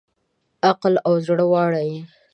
عقل 0.69 0.93
او 1.05 1.13
زړه 1.27 1.45
واړه 1.51 1.81
یې 1.89 1.99